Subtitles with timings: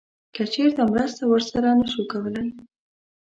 [0.35, 2.45] که چیرته مرسته ورسره نه شو کولی